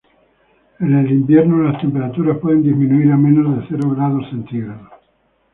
En 0.79 0.95
el 0.97 1.11
invierno, 1.11 1.61
las 1.61 1.79
temperaturas 1.79 2.39
pueden 2.39 2.63
disminuir 2.63 3.11
a 3.11 3.17
menos 3.17 3.55
de 3.55 3.65
cero 3.69 3.91
grados 3.95 4.27
centígrados. 4.31 4.89